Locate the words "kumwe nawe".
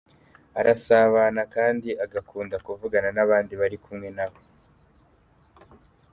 3.83-4.41